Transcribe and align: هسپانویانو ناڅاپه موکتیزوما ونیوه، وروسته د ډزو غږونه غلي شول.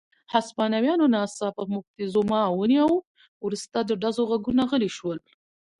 هسپانویانو 0.33 1.05
ناڅاپه 1.13 1.63
موکتیزوما 1.73 2.41
ونیوه، 2.59 2.95
وروسته 3.45 3.77
د 3.83 3.91
ډزو 4.01 4.23
غږونه 4.31 4.63
غلي 4.71 4.89
شول. 4.97 5.19